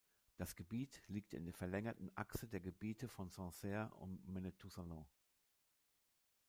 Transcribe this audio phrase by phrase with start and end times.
[0.37, 5.05] Das Gebiet liegt in der verlängerten Achse der Gebiete von Sancerre und Menetou-Salon.